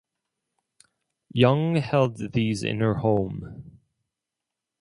[1.31, 3.77] Young held these in her home.